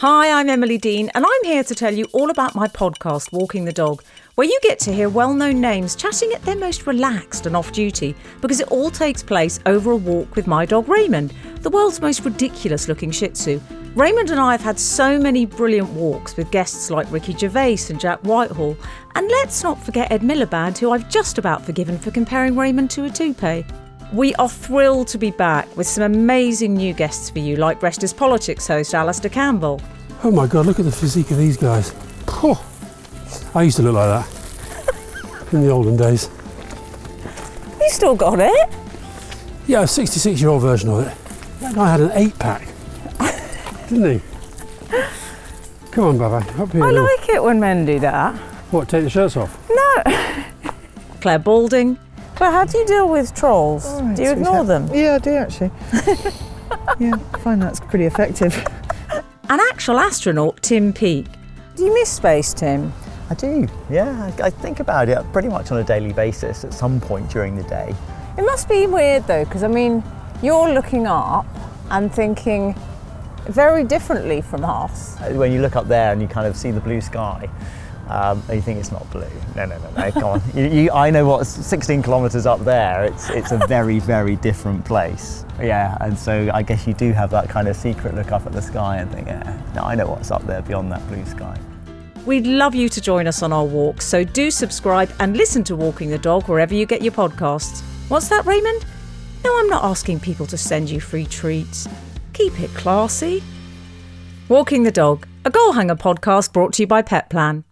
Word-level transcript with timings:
Hi, 0.00 0.30
I'm 0.30 0.50
Emily 0.50 0.76
Dean, 0.76 1.10
and 1.14 1.24
I'm 1.24 1.44
here 1.44 1.64
to 1.64 1.74
tell 1.74 1.94
you 1.94 2.04
all 2.12 2.28
about 2.28 2.54
my 2.54 2.68
podcast, 2.68 3.32
Walking 3.32 3.64
the 3.64 3.72
Dog, 3.72 4.02
where 4.34 4.46
you 4.46 4.58
get 4.62 4.78
to 4.80 4.92
hear 4.92 5.08
well 5.08 5.32
known 5.32 5.58
names 5.58 5.96
chatting 5.96 6.32
at 6.34 6.42
their 6.42 6.54
most 6.54 6.86
relaxed 6.86 7.46
and 7.46 7.56
off 7.56 7.72
duty 7.72 8.14
because 8.42 8.60
it 8.60 8.70
all 8.70 8.90
takes 8.90 9.22
place 9.22 9.58
over 9.64 9.92
a 9.92 9.96
walk 9.96 10.36
with 10.36 10.46
my 10.46 10.66
dog 10.66 10.86
Raymond, 10.86 11.32
the 11.62 11.70
world's 11.70 12.02
most 12.02 12.26
ridiculous 12.26 12.88
looking 12.88 13.10
Shih 13.10 13.28
Tzu. 13.28 13.58
Raymond 13.94 14.28
and 14.28 14.38
I 14.38 14.52
have 14.52 14.60
had 14.60 14.78
so 14.78 15.18
many 15.18 15.46
brilliant 15.46 15.88
walks 15.88 16.36
with 16.36 16.50
guests 16.50 16.90
like 16.90 17.10
Ricky 17.10 17.34
Gervais 17.34 17.78
and 17.88 17.98
Jack 17.98 18.20
Whitehall, 18.20 18.76
and 19.14 19.26
let's 19.28 19.62
not 19.62 19.82
forget 19.82 20.12
Ed 20.12 20.20
Miliband, 20.20 20.76
who 20.76 20.90
I've 20.90 21.08
just 21.08 21.38
about 21.38 21.64
forgiven 21.64 21.98
for 21.98 22.10
comparing 22.10 22.54
Raymond 22.54 22.90
to 22.90 23.06
a 23.06 23.08
toupee. 23.08 23.64
We 24.12 24.34
are 24.36 24.48
thrilled 24.48 25.08
to 25.08 25.18
be 25.18 25.32
back 25.32 25.74
with 25.76 25.86
some 25.86 26.04
amazing 26.04 26.74
new 26.74 26.92
guests 26.92 27.28
for 27.28 27.40
you, 27.40 27.56
like 27.56 27.82
Rest 27.82 28.04
is 28.04 28.12
Politics 28.12 28.66
host 28.68 28.94
Alastair 28.94 29.30
Campbell. 29.30 29.80
Oh 30.22 30.30
my 30.30 30.46
god, 30.46 30.66
look 30.66 30.78
at 30.78 30.84
the 30.84 30.92
physique 30.92 31.30
of 31.32 31.38
these 31.38 31.56
guys. 31.56 31.92
Oh, 32.28 32.64
I 33.54 33.62
used 33.64 33.76
to 33.78 33.82
look 33.82 33.94
like 33.94 34.24
that 34.24 35.48
in 35.52 35.62
the 35.62 35.70
olden 35.70 35.96
days. 35.96 36.30
You 37.80 37.90
still 37.90 38.14
got 38.14 38.38
it? 38.38 38.70
Yeah, 39.66 39.82
a 39.82 39.86
66 39.86 40.40
year 40.40 40.50
old 40.50 40.62
version 40.62 40.88
of 40.90 41.06
it. 41.06 41.60
That 41.60 41.74
guy 41.74 41.90
had 41.90 42.00
an 42.00 42.12
eight 42.14 42.38
pack, 42.38 42.68
didn't 43.88 44.20
he? 44.20 44.26
Come 45.90 46.04
on, 46.04 46.18
Baba, 46.18 46.62
up 46.62 46.70
here. 46.72 46.84
I 46.84 46.92
now. 46.92 47.02
like 47.02 47.28
it 47.28 47.42
when 47.42 47.58
men 47.58 47.84
do 47.84 47.98
that. 48.00 48.36
What, 48.70 48.88
take 48.88 49.02
the 49.02 49.10
shirts 49.10 49.36
off? 49.36 49.58
No. 49.68 50.02
Clare 51.20 51.38
Balding. 51.40 51.98
Clare, 52.36 52.50
how 52.52 52.64
do 52.64 52.78
you 52.78 52.86
deal 52.86 53.08
with 53.08 53.34
trolls? 53.34 53.86
All 53.86 54.02
right, 54.02 54.14
do 54.16 54.22
you 54.22 54.28
sweetheart. 54.34 54.38
ignore 54.38 54.64
them? 54.64 54.90
Yeah, 54.94 55.14
I 55.14 55.18
do 55.18 55.30
actually. 55.34 55.70
yeah, 56.98 57.14
I 57.34 57.38
find 57.38 57.60
that's 57.62 57.80
pretty 57.80 58.04
effective. 58.04 58.54
An 59.48 59.60
actual 59.70 59.98
astronaut, 59.98 60.62
Tim 60.62 60.92
Peake. 60.92 61.26
Do 61.76 61.84
you 61.84 61.94
miss 61.94 62.10
space, 62.10 62.52
Tim? 62.52 62.92
I 63.30 63.34
do, 63.34 63.66
yeah. 63.90 64.30
I 64.38 64.46
I 64.46 64.50
think 64.50 64.80
about 64.80 65.08
it 65.08 65.18
pretty 65.32 65.48
much 65.48 65.70
on 65.72 65.78
a 65.78 65.84
daily 65.84 66.12
basis 66.12 66.64
at 66.64 66.74
some 66.74 67.00
point 67.00 67.30
during 67.30 67.56
the 67.56 67.62
day. 67.64 67.94
It 68.38 68.42
must 68.42 68.68
be 68.68 68.86
weird 68.86 69.26
though, 69.26 69.44
because 69.44 69.62
I 69.62 69.68
mean, 69.68 70.02
you're 70.42 70.68
looking 70.72 71.06
up 71.06 71.46
and 71.90 72.12
thinking 72.12 72.74
very 73.48 73.84
differently 73.84 74.42
from 74.42 74.64
us. 74.64 75.16
Uh, 75.20 75.30
When 75.34 75.52
you 75.52 75.60
look 75.62 75.74
up 75.76 75.86
there 75.88 76.12
and 76.12 76.20
you 76.20 76.28
kind 76.28 76.46
of 76.46 76.56
see 76.56 76.70
the 76.70 76.80
blue 76.80 77.00
sky, 77.00 77.48
um, 78.08 78.42
you 78.52 78.60
think 78.60 78.78
it's 78.78 78.92
not 78.92 79.08
blue. 79.10 79.28
No, 79.56 79.66
no, 79.66 79.78
no, 79.78 79.90
no, 79.90 80.12
come 80.12 80.24
on. 80.24 80.42
You, 80.54 80.64
you, 80.66 80.90
I 80.90 81.10
know 81.10 81.26
what's 81.26 81.48
16 81.48 82.02
kilometres 82.02 82.46
up 82.46 82.64
there. 82.64 83.04
It's, 83.04 83.30
it's 83.30 83.52
a 83.52 83.58
very, 83.66 83.98
very 83.98 84.36
different 84.36 84.84
place. 84.84 85.44
Yeah, 85.60 85.96
and 86.00 86.16
so 86.16 86.50
I 86.54 86.62
guess 86.62 86.86
you 86.86 86.94
do 86.94 87.12
have 87.12 87.30
that 87.30 87.48
kind 87.48 87.66
of 87.68 87.76
secret 87.76 88.14
look 88.14 88.30
up 88.30 88.46
at 88.46 88.52
the 88.52 88.62
sky 88.62 88.98
and 88.98 89.10
think, 89.10 89.26
yeah, 89.26 89.60
no, 89.74 89.82
I 89.82 89.94
know 89.94 90.06
what's 90.06 90.30
up 90.30 90.46
there 90.46 90.62
beyond 90.62 90.92
that 90.92 91.06
blue 91.08 91.24
sky. 91.26 91.58
We'd 92.26 92.46
love 92.46 92.74
you 92.74 92.88
to 92.88 93.00
join 93.00 93.26
us 93.26 93.42
on 93.42 93.52
our 93.52 93.64
walks, 93.64 94.06
so 94.06 94.24
do 94.24 94.50
subscribe 94.50 95.12
and 95.20 95.36
listen 95.36 95.64
to 95.64 95.76
Walking 95.76 96.10
the 96.10 96.18
Dog 96.18 96.48
wherever 96.48 96.74
you 96.74 96.86
get 96.86 97.02
your 97.02 97.12
podcasts. 97.12 97.82
What's 98.08 98.28
that, 98.28 98.44
Raymond? 98.44 98.84
No, 99.44 99.56
I'm 99.58 99.68
not 99.68 99.84
asking 99.84 100.20
people 100.20 100.46
to 100.46 100.58
send 100.58 100.90
you 100.90 101.00
free 101.00 101.26
treats. 101.26 101.88
Keep 102.32 102.60
it 102.60 102.70
classy. 102.70 103.42
Walking 104.48 104.82
the 104.82 104.90
Dog, 104.90 105.26
a 105.44 105.50
Goalhanger 105.50 105.98
podcast 105.98 106.52
brought 106.52 106.72
to 106.74 106.82
you 106.82 106.86
by 106.86 107.02
Petplan. 107.02 107.64